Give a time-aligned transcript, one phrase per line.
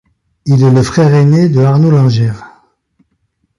[0.47, 2.33] Il est le frère aîné de Arnaud Langer.